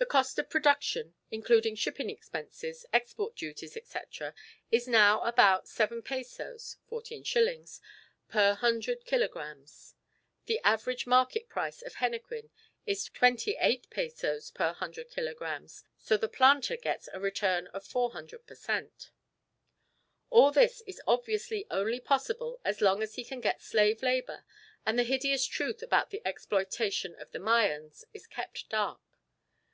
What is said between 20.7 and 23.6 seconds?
is obviously only possible as long as he can get